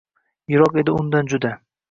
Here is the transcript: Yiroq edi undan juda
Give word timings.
Yiroq 0.53 0.79
edi 0.83 0.97
undan 1.03 1.31
juda 1.35 1.55